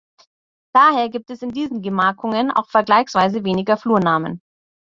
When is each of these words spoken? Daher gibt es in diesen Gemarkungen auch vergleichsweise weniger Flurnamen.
Daher 0.73 1.09
gibt 1.09 1.29
es 1.29 1.43
in 1.43 1.51
diesen 1.51 1.83
Gemarkungen 1.83 2.49
auch 2.49 2.67
vergleichsweise 2.69 3.43
weniger 3.43 3.77
Flurnamen. 3.77 4.41